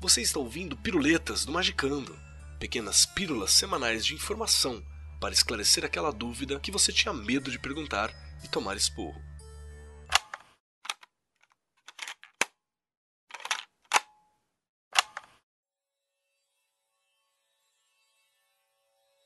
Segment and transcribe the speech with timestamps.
[0.00, 2.16] Você está ouvindo Piruletas do Magicando,
[2.60, 4.80] pequenas pílulas semanais de informação
[5.20, 8.14] para esclarecer aquela dúvida que você tinha medo de perguntar
[8.44, 9.20] e tomar esporro.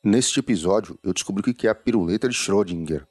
[0.02, 3.06] Neste episódio, eu descobri o que é a piruleta de Schrödinger.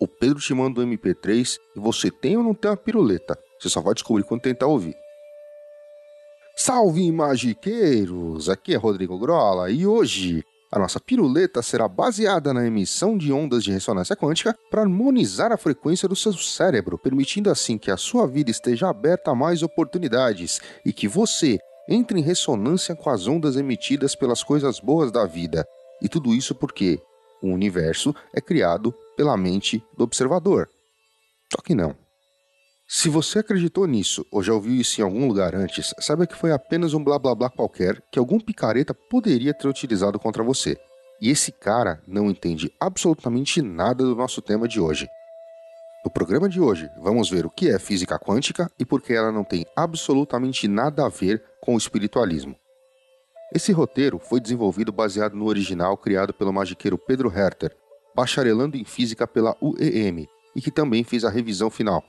[0.00, 3.38] O Pedro te manda um MP3 e você tem ou não tem uma piruleta?
[3.60, 5.05] Você só vai descobrir quando tentar ouvir.
[6.66, 8.48] Salve, magiqueiros!
[8.48, 13.62] Aqui é Rodrigo Grola e hoje a nossa piruleta será baseada na emissão de ondas
[13.62, 18.26] de ressonância quântica para harmonizar a frequência do seu cérebro, permitindo assim que a sua
[18.26, 21.56] vida esteja aberta a mais oportunidades e que você
[21.88, 25.64] entre em ressonância com as ondas emitidas pelas coisas boas da vida.
[26.02, 26.98] E tudo isso porque
[27.40, 30.68] o universo é criado pela mente do observador.
[31.48, 32.05] Só que não.
[32.88, 36.52] Se você acreditou nisso ou já ouviu isso em algum lugar antes, saiba que foi
[36.52, 40.78] apenas um blá blá blá qualquer que algum picareta poderia ter utilizado contra você.
[41.20, 45.08] E esse cara não entende absolutamente nada do nosso tema de hoje.
[46.04, 49.32] No programa de hoje, vamos ver o que é física quântica e por que ela
[49.32, 52.54] não tem absolutamente nada a ver com o espiritualismo.
[53.52, 57.76] Esse roteiro foi desenvolvido baseado no original criado pelo magiqueiro Pedro Herter,
[58.14, 62.04] bacharelando em física pela UEM, e que também fez a revisão final.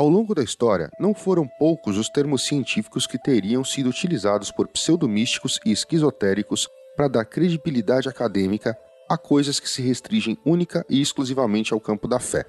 [0.00, 4.66] Ao longo da história, não foram poucos os termos científicos que teriam sido utilizados por
[4.66, 8.74] pseudomísticos e esquizotéricos para dar credibilidade acadêmica
[9.10, 12.46] a coisas que se restringem única e exclusivamente ao campo da fé.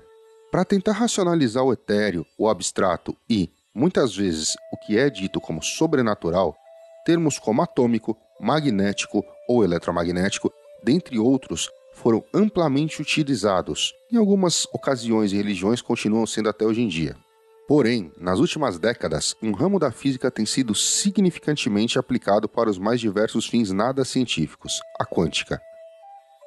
[0.49, 5.61] Para tentar racionalizar o etéreo, o abstrato e, muitas vezes, o que é dito como
[5.61, 6.55] sobrenatural,
[7.05, 13.93] termos como atômico, magnético ou eletromagnético, dentre outros, foram amplamente utilizados.
[14.09, 17.13] Em algumas ocasiões e religiões continuam sendo até hoje em dia.
[17.73, 22.99] Porém, nas últimas décadas, um ramo da física tem sido significantemente aplicado para os mais
[22.99, 25.57] diversos fins nada científicos, a quântica.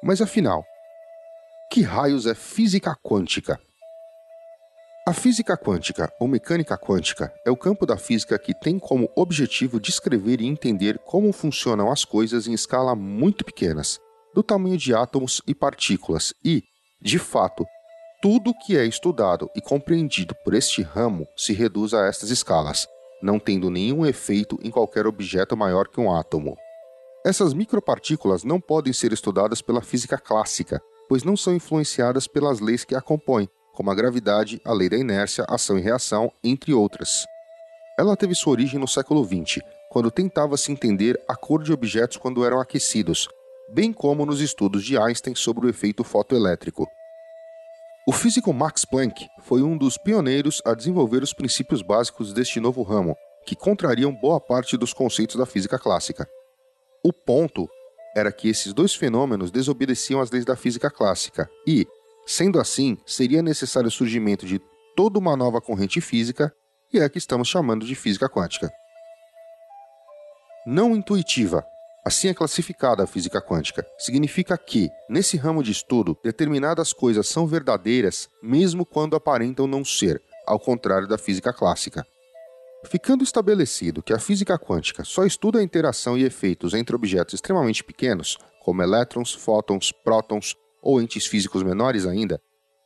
[0.03, 0.63] Mas afinal,
[1.71, 3.59] que raios é física quântica?
[5.07, 9.79] A física quântica ou mecânica quântica é o campo da física que tem como objetivo
[9.79, 13.99] descrever e entender como funcionam as coisas em escala muito pequenas,
[14.31, 16.61] do tamanho de átomos e partículas, e,
[17.01, 17.65] de fato,
[18.21, 22.87] tudo que é estudado e compreendido por este ramo se reduz a estas escalas,
[23.21, 26.57] não tendo nenhum efeito em qualquer objeto maior que um átomo.
[27.25, 32.83] Essas micropartículas não podem ser estudadas pela física clássica, pois não são influenciadas pelas leis
[32.83, 37.25] que a compõem, como a gravidade, a lei da inércia, ação e reação, entre outras.
[37.97, 42.45] Ela teve sua origem no século XX, quando tentava-se entender a cor de objetos quando
[42.45, 43.27] eram aquecidos,
[43.73, 46.85] bem como nos estudos de Einstein sobre o efeito fotoelétrico.
[48.07, 52.83] O físico Max Planck foi um dos pioneiros a desenvolver os princípios básicos deste novo
[52.83, 56.27] ramo, que contrariam boa parte dos conceitos da física clássica.
[57.03, 57.67] O ponto
[58.15, 61.87] era que esses dois fenômenos desobedeciam às leis da física clássica e,
[62.25, 64.59] Sendo assim, seria necessário o surgimento de
[64.95, 66.51] toda uma nova corrente física,
[66.91, 68.71] e é a que estamos chamando de física quântica.
[70.65, 71.63] Não intuitiva,
[72.05, 77.47] assim é classificada a física quântica, significa que, nesse ramo de estudo, determinadas coisas são
[77.47, 82.05] verdadeiras mesmo quando aparentam não ser, ao contrário da física clássica.
[82.85, 87.83] Ficando estabelecido que a física quântica só estuda a interação e efeitos entre objetos extremamente
[87.83, 92.39] pequenos, como elétrons, fótons, prótons, ou entes físicos menores ainda,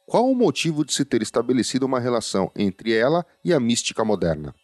[0.07, 4.55] qual o motivo de se ter estabelecido uma relação entre ela e a mística moderna?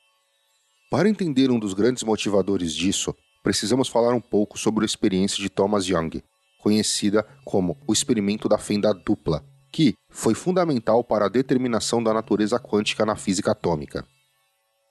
[0.89, 3.13] Para entender um dos grandes motivadores disso,
[3.45, 6.23] precisamos falar um pouco sobre a experiência de Thomas Young,
[6.63, 12.59] conhecida como o experimento da fenda dupla, que foi fundamental para a determinação da natureza
[12.59, 14.03] quântica na física atômica.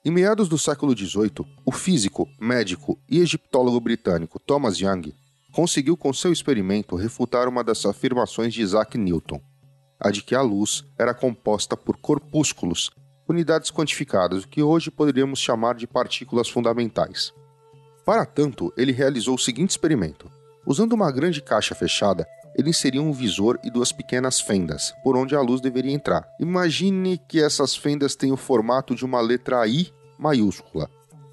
[0.05, 5.13] Em meados do século XVIII, o físico, médico e egiptólogo britânico Thomas Young
[5.51, 9.41] conseguiu com seu experimento refutar uma das afirmações de Isaac Newton,
[9.99, 12.89] a de que a luz era composta por corpúsculos,
[13.27, 17.33] unidades quantificadas, o que hoje poderíamos chamar de partículas fundamentais.
[18.05, 20.31] Para tanto, ele realizou o seguinte experimento.
[20.63, 25.35] Usando uma grande caixa fechada, ele inseriu um visor e duas pequenas fendas, por onde
[25.35, 26.25] a luz deveria entrar.
[26.39, 30.89] Imagine que essas fendas têm o formato de uma letra I maiúscula,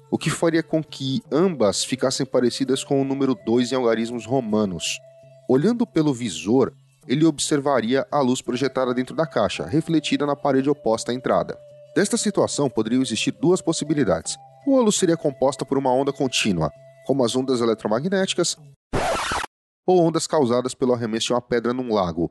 [0.09, 4.99] o que faria com que ambas ficassem parecidas com o número 2 em algarismos romanos.
[5.47, 6.73] Olhando pelo visor,
[7.07, 11.57] ele observaria a luz projetada dentro da caixa, refletida na parede oposta à entrada.
[11.95, 14.35] Desta situação poderiam existir duas possibilidades.
[14.65, 16.71] Ou a luz seria composta por uma onda contínua,
[17.05, 18.57] como as ondas eletromagnéticas,
[19.85, 22.29] ou ondas causadas pelo arremesso de uma pedra num lago,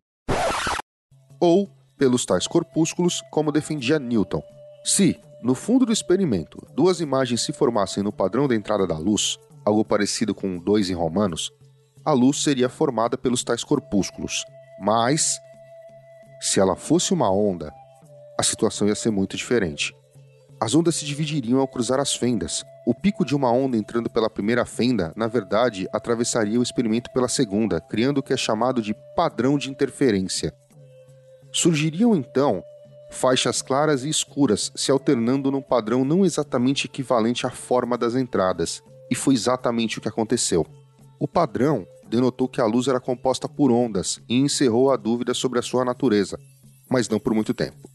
[1.39, 1.69] ou
[1.99, 4.43] pelos tais corpúsculos, como defendia Newton.
[4.85, 9.39] Se, no fundo do experimento duas imagens se formassem no padrão da entrada da luz,
[9.65, 11.53] algo parecido com dois em romanos,
[12.05, 14.45] a luz seria formada pelos tais corpúsculos.
[14.81, 15.39] Mas,
[16.41, 17.73] se ela fosse uma onda,
[18.39, 19.95] a situação ia ser muito diferente.
[20.63, 22.65] As ondas se dividiriam ao cruzar as fendas.
[22.87, 27.27] O pico de uma onda entrando pela primeira fenda, na verdade, atravessaria o experimento pela
[27.27, 30.55] segunda, criando o que é chamado de padrão de interferência.
[31.51, 32.63] Surgiriam então
[33.11, 38.85] faixas claras e escuras se alternando num padrão não exatamente equivalente à forma das entradas,
[39.11, 40.65] e foi exatamente o que aconteceu.
[41.19, 45.59] O padrão denotou que a luz era composta por ondas e encerrou a dúvida sobre
[45.59, 46.39] a sua natureza,
[46.89, 47.92] mas não por muito tempo.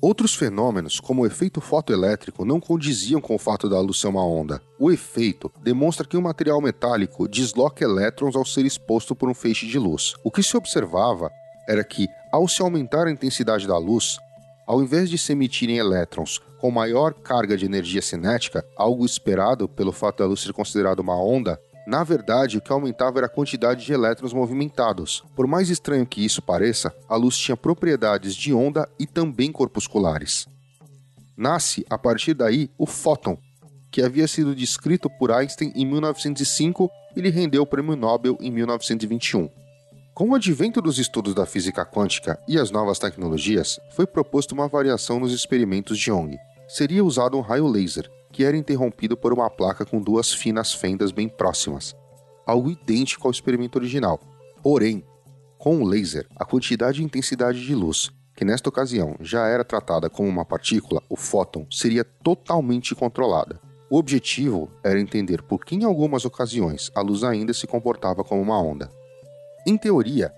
[0.00, 4.24] Outros fenômenos, como o efeito fotoelétrico, não condiziam com o fato da luz ser uma
[4.24, 4.62] onda.
[4.78, 9.66] O efeito demonstra que um material metálico desloca elétrons ao ser exposto por um feixe
[9.66, 10.14] de luz.
[10.22, 11.32] O que se observava
[11.68, 14.18] era que, ao se aumentar a intensidade da luz,
[14.68, 19.90] ao invés de se emitirem elétrons com maior carga de energia cinética, algo esperado pelo
[19.90, 23.82] fato da luz ser considerada uma onda, na verdade, o que aumentava era a quantidade
[23.82, 25.24] de elétrons movimentados.
[25.34, 30.46] Por mais estranho que isso pareça, a luz tinha propriedades de onda e também corpusculares.
[31.34, 33.38] Nasce, a partir daí, o fóton,
[33.90, 38.50] que havia sido descrito por Einstein em 1905 e lhe rendeu o Prêmio Nobel em
[38.50, 39.48] 1921.
[40.12, 44.68] Com o advento dos estudos da física quântica e as novas tecnologias, foi proposto uma
[44.68, 46.36] variação nos experimentos de Young.
[46.68, 51.10] Seria usado um raio laser, que era interrompido por uma placa com duas finas fendas
[51.10, 51.94] bem próximas,
[52.46, 54.20] algo idêntico ao experimento original.
[54.62, 55.04] Porém,
[55.58, 60.08] com o laser, a quantidade e intensidade de luz, que nesta ocasião já era tratada
[60.08, 63.60] como uma partícula, o fóton, seria totalmente controlada.
[63.90, 68.40] O objetivo era entender por que em algumas ocasiões a luz ainda se comportava como
[68.40, 68.90] uma onda.
[69.66, 70.32] Em teoria,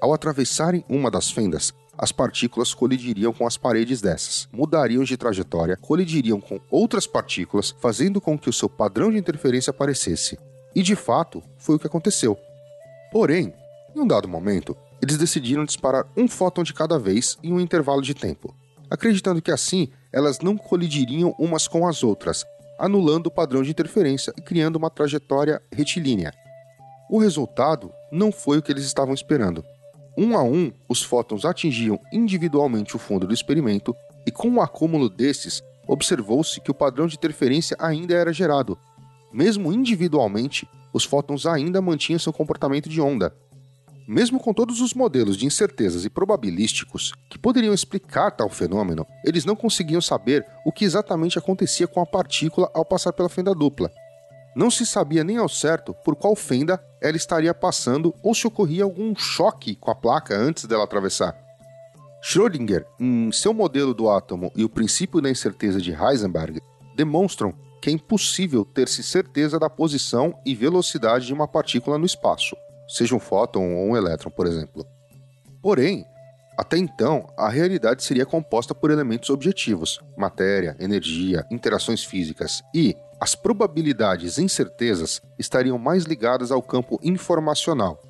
[0.00, 5.76] ao atravessarem uma das fendas, as partículas colidiriam com as paredes dessas, mudariam de trajetória,
[5.76, 10.36] colidiriam com outras partículas, fazendo com que o seu padrão de interferência aparecesse.
[10.74, 12.36] E de fato, foi o que aconteceu.
[13.12, 13.54] Porém,
[13.94, 18.02] em um dado momento, eles decidiram disparar um fóton de cada vez em um intervalo
[18.02, 18.52] de tempo,
[18.90, 22.44] acreditando que assim elas não colidiriam umas com as outras,
[22.80, 26.34] anulando o padrão de interferência e criando uma trajetória retilínea.
[27.08, 29.64] O resultado não foi o que eles estavam esperando.
[30.16, 33.94] Um a um, os fótons atingiam individualmente o fundo do experimento,
[34.26, 38.78] e com o acúmulo desses, observou-se que o padrão de interferência ainda era gerado.
[39.32, 43.34] Mesmo individualmente, os fótons ainda mantinham seu comportamento de onda.
[44.06, 49.44] Mesmo com todos os modelos de incertezas e probabilísticos que poderiam explicar tal fenômeno, eles
[49.44, 53.90] não conseguiam saber o que exatamente acontecia com a partícula ao passar pela fenda dupla.
[54.54, 58.84] Não se sabia nem ao certo por qual fenda ela estaria passando ou se ocorria
[58.84, 61.36] algum choque com a placa antes dela atravessar.
[62.22, 66.60] Schrödinger, em seu modelo do átomo e o princípio da incerteza de Heisenberg,
[66.94, 72.54] demonstram que é impossível ter-se certeza da posição e velocidade de uma partícula no espaço,
[72.86, 74.86] seja um fóton ou um elétron, por exemplo.
[75.60, 76.06] Porém,
[76.56, 83.36] até então, a realidade seria composta por elementos objetivos, matéria, energia, interações físicas, e, as
[83.36, 88.02] probabilidades e incertezas estariam mais ligadas ao campo informacional.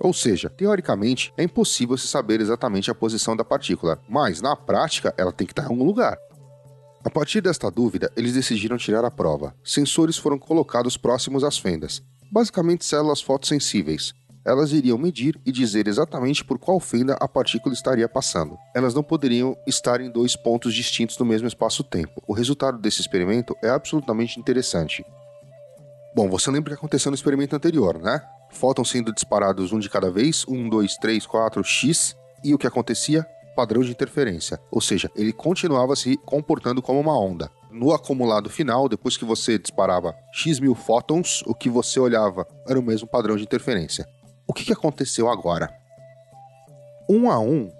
[0.00, 5.12] Ou seja, teoricamente, é impossível se saber exatamente a posição da partícula, mas na prática
[5.18, 6.16] ela tem que estar em algum lugar.
[7.04, 9.54] A partir desta dúvida, eles decidiram tirar a prova.
[9.62, 12.02] Sensores foram colocados próximos às fendas,
[12.32, 14.14] basicamente células fotossensíveis,
[14.44, 18.58] elas iriam medir e dizer exatamente por qual fenda a partícula estaria passando.
[18.74, 22.22] Elas não poderiam estar em dois pontos distintos no mesmo espaço-tempo.
[22.26, 25.04] O resultado desse experimento é absolutamente interessante.
[26.14, 28.20] Bom, você lembra o que aconteceu no experimento anterior, né?
[28.50, 32.66] Fótons sendo disparados um de cada vez, 1, 2, 3, 4, x, e o que
[32.66, 33.26] acontecia?
[33.56, 37.50] Padrão de interferência, ou seja, ele continuava se comportando como uma onda.
[37.70, 42.78] No acumulado final, depois que você disparava x mil fótons, o que você olhava era
[42.78, 44.06] o mesmo padrão de interferência.
[44.46, 45.74] O que, aconteceu agora?
[47.08, 47.70] Um a um,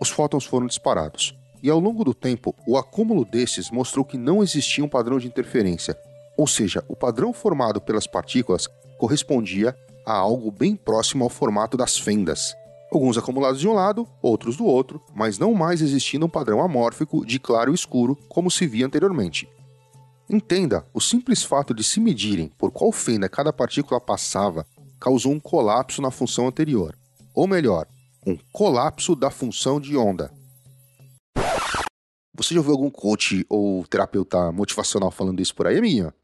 [0.00, 4.42] os fótons foram disparados, e ao longo do tempo, o acúmulo desses mostrou que não
[4.42, 5.96] existia um padrão de interferência,
[6.36, 11.96] ou seja, o padrão formado pelas partículas correspondia a algo bem próximo ao formato das
[11.96, 12.56] fendas.
[12.90, 17.24] Alguns acumulados de um lado, outros do outro, mas não mais existindo um padrão amórfico
[17.24, 19.48] de claro e escuro como se via anteriormente.
[20.28, 24.66] Entenda, o simples fato de se medirem por qual fenda cada partícula passava
[25.00, 26.96] causou um colapso na função anterior.
[27.34, 27.86] Ou melhor,
[28.26, 30.30] um colapso da função de onda.
[32.34, 36.14] Você já ouviu algum coach ou terapeuta motivacional falando isso por aí, minha?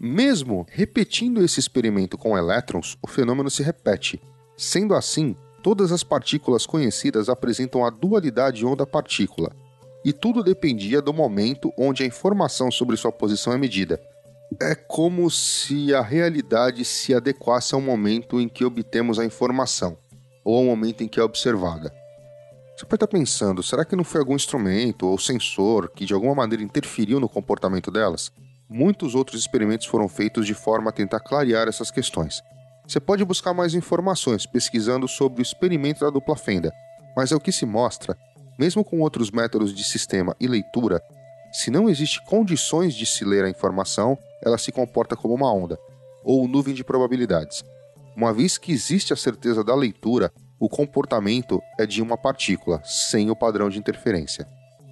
[0.00, 4.20] Mesmo repetindo esse experimento com elétrons, o fenômeno se repete.
[4.56, 9.54] Sendo assim, todas as partículas conhecidas apresentam a dualidade onda-partícula.
[10.06, 14.00] e tudo dependia do momento onde a informação sobre sua posição é medida.
[14.60, 19.98] É como se a realidade se adequasse ao momento em que obtemos a informação,
[20.44, 21.92] ou ao momento em que é observada.
[22.76, 26.34] Você pode estar pensando, será que não foi algum instrumento ou sensor que de alguma
[26.34, 28.30] maneira interferiu no comportamento delas?
[28.68, 32.40] Muitos outros experimentos foram feitos de forma a tentar clarear essas questões.
[32.86, 36.72] Você pode buscar mais informações pesquisando sobre o experimento da dupla fenda,
[37.16, 38.16] mas é o que se mostra,
[38.58, 41.02] mesmo com outros métodos de sistema e leitura,
[41.52, 45.78] se não existe condições de se ler a informação, ela se comporta como uma onda,
[46.24, 47.64] ou nuvem de probabilidades.
[48.16, 53.30] Uma vez que existe a certeza da leitura, o comportamento é de uma partícula, sem
[53.30, 54.48] o padrão de interferência.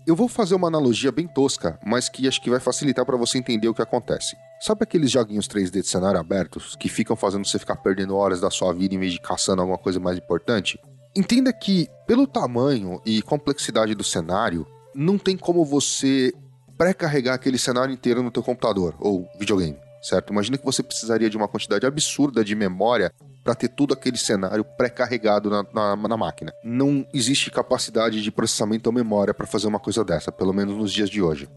[0.06, 3.38] Eu vou fazer uma analogia bem tosca, mas que acho que vai facilitar para você
[3.38, 4.36] entender o que acontece.
[4.60, 8.50] Sabe aqueles joguinhos 3D de cenário abertos que ficam fazendo você ficar perdendo horas da
[8.50, 10.78] sua vida em vez de caçando alguma coisa mais importante?
[11.16, 16.32] Entenda que, pelo tamanho e complexidade do cenário, não tem como você
[16.76, 20.32] pré-carregar aquele cenário inteiro no teu computador ou videogame, certo?
[20.32, 23.12] Imagina que você precisaria de uma quantidade absurda de memória
[23.42, 26.52] para ter todo aquele cenário pré-carregado na, na, na, máquina.
[26.64, 30.92] Não existe capacidade de processamento ou memória para fazer uma coisa dessa, pelo menos nos
[30.92, 31.48] dias de hoje.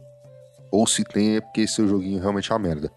[0.70, 2.92] Ou se tem é porque seu joguinho realmente é uma merda.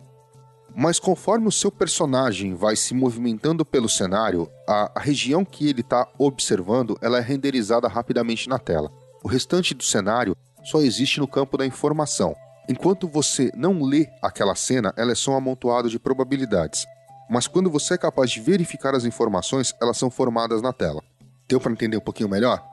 [0.75, 5.81] Mas conforme o seu personagem vai se movimentando pelo cenário, a, a região que ele
[5.81, 8.91] está observando ela é renderizada rapidamente na tela.
[9.23, 12.35] O restante do cenário só existe no campo da informação.
[12.69, 16.87] Enquanto você não lê aquela cena, ela é só um amontoado de probabilidades.
[17.29, 21.03] Mas quando você é capaz de verificar as informações, elas são formadas na tela.
[21.49, 22.65] Deu para entender um pouquinho melhor?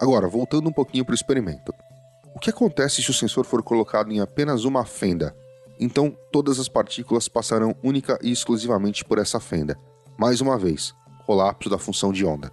[0.00, 1.72] Agora, voltando um pouquinho para o experimento.
[2.34, 5.36] O que acontece se o sensor for colocado em apenas uma fenda?
[5.78, 9.76] Então, todas as partículas passarão única e exclusivamente por essa fenda.
[10.18, 10.94] Mais uma vez,
[11.26, 12.50] colapso da função de onda.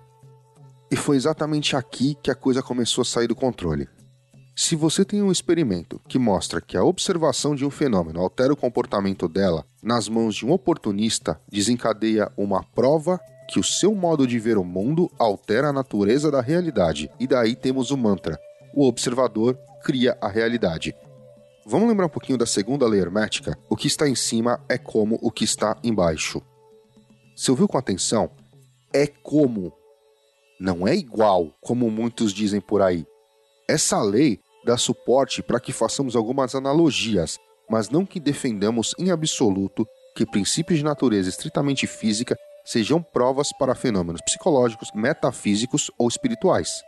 [0.89, 3.87] E foi exatamente aqui que a coisa começou a sair do controle.
[4.59, 8.57] Se você tem um experimento que mostra que a observação de um fenômeno altera o
[8.57, 14.39] comportamento dela nas mãos de um oportunista, desencadeia uma prova que o seu modo de
[14.39, 17.07] ver o mundo altera a natureza da realidade.
[17.19, 18.39] E daí temos o mantra:
[18.73, 20.95] o observador cria a realidade.
[21.63, 23.55] Vamos lembrar um pouquinho da segunda lei hermética?
[23.69, 26.41] O que está em cima é como o que está embaixo.
[27.35, 28.31] Se ouviu com atenção,
[28.91, 29.71] é como.
[30.59, 33.05] Não é igual, como muitos dizem por aí.
[33.69, 39.87] Essa lei dá suporte para que façamos algumas analogias, mas não que defendamos em absoluto
[40.13, 46.81] que princípios de natureza estritamente física sejam provas para fenômenos psicológicos, metafísicos ou espirituais.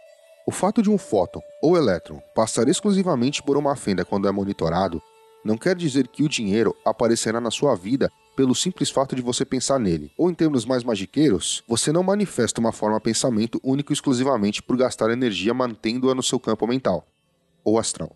[0.45, 5.01] O fato de um fóton ou elétron passar exclusivamente por uma fenda quando é monitorado
[5.45, 9.45] não quer dizer que o dinheiro aparecerá na sua vida pelo simples fato de você
[9.45, 10.11] pensar nele.
[10.17, 14.75] Ou em termos mais magiqueiros, você não manifesta uma forma pensamento único e exclusivamente por
[14.75, 17.07] gastar energia mantendo-a no seu campo mental
[17.69, 18.15] ou astral.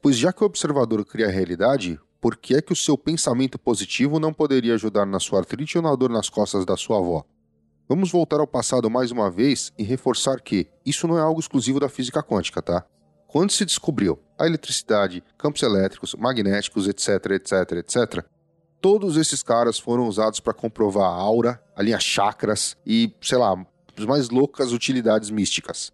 [0.00, 3.58] Pois já que o observador cria a realidade, por que é que o seu pensamento
[3.58, 7.24] positivo não poderia ajudar na sua artrite ou na dor nas costas da sua avó?
[7.88, 11.78] Vamos voltar ao passado mais uma vez e reforçar que isso não é algo exclusivo
[11.78, 12.84] da física quântica, tá?
[13.28, 18.24] Quando se descobriu a eletricidade, campos elétricos, magnéticos, etc, etc, etc,
[18.80, 23.54] todos esses caras foram usados para comprovar a aura, a linha chakras e, sei lá,
[23.96, 25.92] as mais loucas utilidades místicas.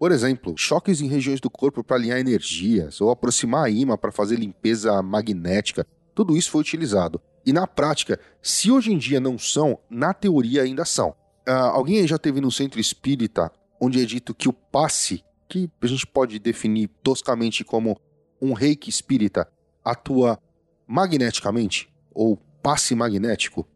[0.00, 4.10] Por exemplo, choques em regiões do corpo para alinhar energias, ou aproximar a imã para
[4.10, 7.20] fazer limpeza magnética, tudo isso foi utilizado.
[7.44, 11.10] E na prática, se hoje em dia não são, na teoria ainda são.
[11.46, 15.86] Uh, alguém já teve no centro espírita onde é dito que o passe, que a
[15.86, 18.00] gente pode definir toscamente como
[18.40, 19.46] um reiki espírita,
[19.84, 20.38] atua
[20.86, 23.68] magneticamente, ou passe magnético?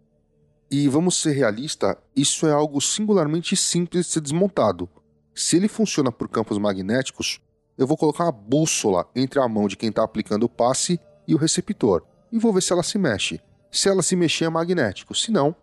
[0.71, 4.89] E vamos ser realistas, isso é algo singularmente simples de ser desmontado.
[5.35, 7.41] Se ele funciona por campos magnéticos,
[7.77, 11.35] eu vou colocar uma bússola entre a mão de quem está aplicando o passe e
[11.35, 13.41] o receptor e vou ver se ela se mexe.
[13.71, 15.15] Se ela se mexer, é magnético.
[15.15, 15.55] Se não.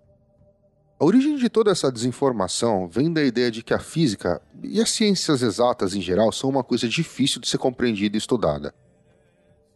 [0.98, 4.90] A origem de toda essa desinformação vem da ideia de que a física e as
[4.90, 8.74] ciências exatas em geral são uma coisa difícil de ser compreendida e estudada.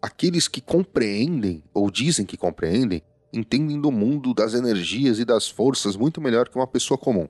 [0.01, 3.01] Aqueles que compreendem, ou dizem que compreendem,
[3.33, 7.27] entendem do mundo das energias e das forças muito melhor que uma pessoa comum.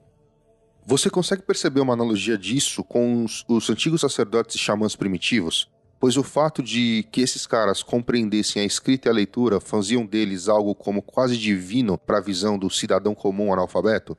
[0.87, 5.67] Você consegue perceber uma analogia disso com os, os antigos sacerdotes e xamãs primitivos?
[5.99, 10.47] Pois o fato de que esses caras compreendessem a escrita e a leitura faziam deles
[10.47, 14.15] algo como quase divino para a visão do cidadão comum analfabeto?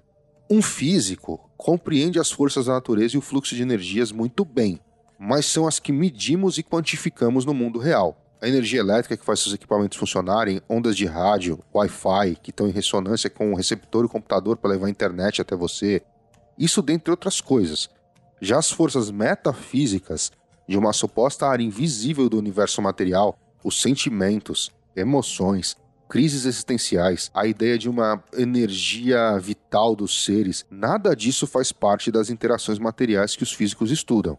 [0.50, 4.80] Um físico compreende as forças da natureza e o fluxo de energias muito bem,
[5.20, 8.20] mas são as que medimos e quantificamos no mundo real.
[8.42, 12.72] A energia elétrica que faz seus equipamentos funcionarem, ondas de rádio, Wi-Fi, que estão em
[12.72, 16.02] ressonância com o receptor e o computador para levar a internet até você,
[16.58, 17.88] isso dentre outras coisas.
[18.40, 20.30] Já as forças metafísicas
[20.68, 25.76] de uma suposta área invisível do universo material, os sentimentos, emoções,
[26.08, 32.30] crises existenciais, a ideia de uma energia vital dos seres, nada disso faz parte das
[32.30, 34.38] interações materiais que os físicos estudam.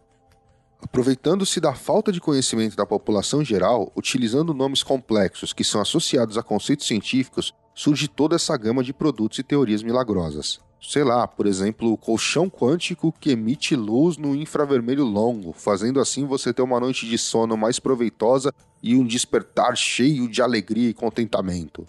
[0.82, 6.44] Aproveitando-se da falta de conhecimento da população geral, utilizando nomes complexos que são associados a
[6.44, 10.60] conceitos científicos, surge toda essa gama de produtos e teorias milagrosas.
[10.82, 16.26] Sei lá, por exemplo, o colchão quântico que emite luz no infravermelho longo, fazendo assim
[16.26, 20.94] você ter uma noite de sono mais proveitosa e um despertar cheio de alegria e
[20.94, 21.86] contentamento.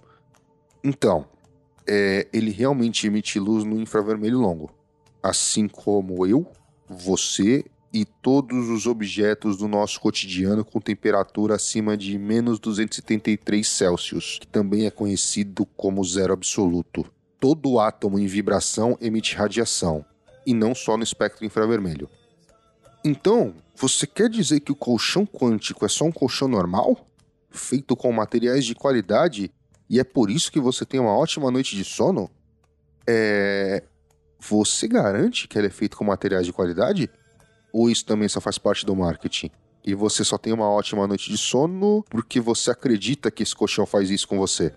[0.84, 1.24] Então,
[1.86, 4.70] é, ele realmente emite luz no infravermelho longo,
[5.22, 6.46] assim como eu,
[6.86, 14.38] você e todos os objetos do nosso cotidiano com temperatura acima de menos 273 Celsius,
[14.40, 17.04] que também é conhecido como zero absoluto.
[17.40, 20.04] Todo átomo em vibração emite radiação,
[20.46, 22.08] e não só no espectro infravermelho.
[23.04, 27.06] Então, você quer dizer que o colchão quântico é só um colchão normal?
[27.50, 29.50] Feito com materiais de qualidade
[29.88, 32.30] e é por isso que você tem uma ótima noite de sono?
[33.06, 33.82] É.
[34.40, 37.10] Você garante que ele é feito com materiais de qualidade?
[37.78, 39.52] Ou isso também só faz parte do marketing?
[39.84, 43.86] E você só tem uma ótima noite de sono porque você acredita que esse colchão
[43.86, 44.74] faz isso com você?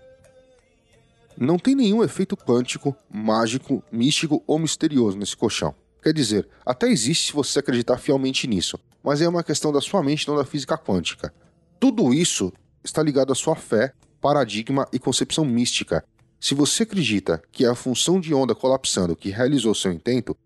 [1.35, 5.73] Não tem nenhum efeito quântico, mágico, místico ou misterioso nesse colchão.
[6.03, 10.03] Quer dizer, até existe se você acreditar fielmente nisso, mas é uma questão da sua
[10.03, 11.33] mente, não da física quântica.
[11.79, 12.53] Tudo isso
[12.83, 16.05] está ligado à sua fé, paradigma e concepção mística.
[16.39, 20.37] Se você acredita que é a função de onda colapsando que realizou seu intento,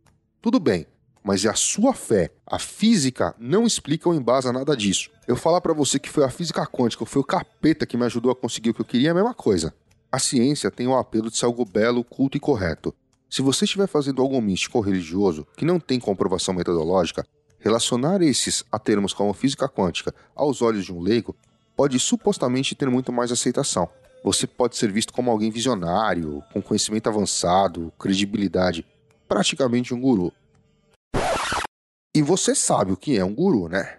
[0.42, 0.88] tudo bem,
[1.26, 2.30] mas é a sua fé.
[2.46, 5.10] A física não explica ou embasa nada disso.
[5.28, 8.32] Eu falar para você que foi a física quântica, foi o capeta que me ajudou
[8.32, 9.74] a conseguir o que eu queria é a mesma coisa.
[10.12, 12.94] A ciência tem o apelo de ser algo belo, culto e correto.
[13.28, 17.26] Se você estiver fazendo algo místico ou religioso que não tem comprovação metodológica,
[17.58, 21.36] relacionar esses a termos como física quântica aos olhos de um leigo
[21.76, 23.90] pode supostamente ter muito mais aceitação.
[24.24, 28.86] Você pode ser visto como alguém visionário, com conhecimento avançado, credibilidade,
[29.28, 30.32] praticamente um guru.
[32.16, 33.98] E você sabe o que é um guru, né?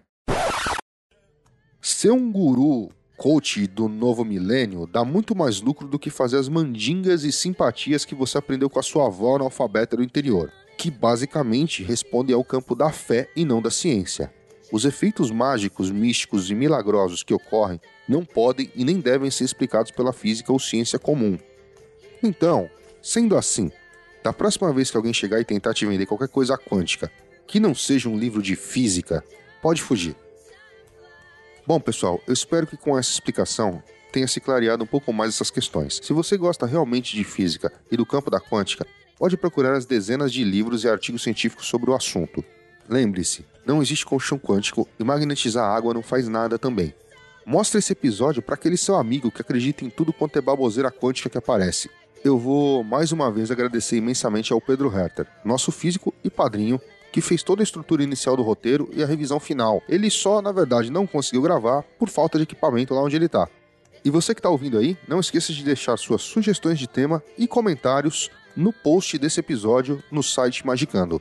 [1.83, 6.49] Ser um guru coach do novo milênio dá muito mais lucro do que fazer as
[6.49, 11.83] mandingas e simpatias que você aprendeu com a sua avó analfabeta do interior, que basicamente
[11.83, 14.33] respondem ao campo da fé e não da ciência.
[14.73, 19.91] Os efeitos mágicos, místicos e milagrosos que ocorrem não podem e nem devem ser explicados
[19.91, 21.37] pela física ou ciência comum.
[22.23, 22.71] Então,
[23.03, 23.71] sendo assim,
[24.25, 27.13] da próxima vez que alguém chegar e tentar te vender qualquer coisa quântica
[27.47, 29.25] que não seja um livro de física,
[29.63, 30.17] pode fugir.
[31.67, 33.83] Bom, pessoal, eu espero que com essa explicação
[34.13, 36.01] tenha se clareado um pouco mais essas questões.
[36.03, 38.87] Se você gosta realmente de física e do campo da quântica,
[39.19, 42.45] pode procurar as dezenas de livros e artigos científicos sobre o assunto.
[42.89, 46.95] Lembre-se, não existe colchão quântico e magnetizar água não faz nada também.
[47.45, 51.29] Mostre esse episódio para aquele seu amigo que acredita em tudo quanto é baboseira quântica
[51.29, 51.91] que aparece.
[52.25, 56.81] Eu vou mais uma vez agradecer imensamente ao Pedro Herter, nosso físico e padrinho,
[57.13, 59.83] que fez toda a estrutura inicial do roteiro e a revisão final.
[59.89, 63.49] Ele só, na verdade, não conseguiu gravar por falta de equipamento lá onde ele está.
[64.05, 67.49] E você que está ouvindo aí, não esqueça de deixar suas sugestões de tema e
[67.49, 71.21] comentários no post desse episódio no site Magicando.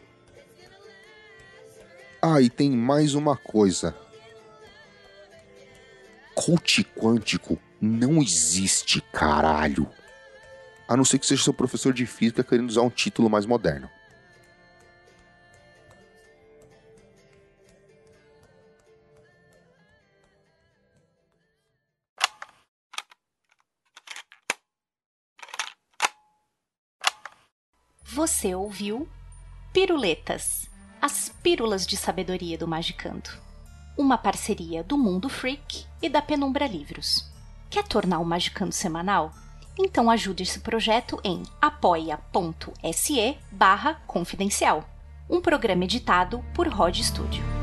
[2.21, 3.95] Ah, e tem mais uma coisa.
[6.33, 9.89] Coach quântico não existe, caralho.
[10.87, 13.89] A não ser que seja seu professor de física querendo usar um título mais moderno.
[28.25, 29.07] Você ouviu
[29.71, 30.67] Piruletas,
[30.99, 33.29] as pílulas de sabedoria do Magicando.
[33.95, 37.31] Uma parceria do Mundo Freak e da Penumbra Livros.
[37.69, 39.31] Quer tornar o Magicando semanal?
[39.77, 44.83] Então ajude esse projeto em apoia.se barra confidencial.
[45.29, 47.54] Um programa editado por Rod Studio.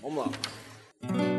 [0.00, 1.31] Vamos lá.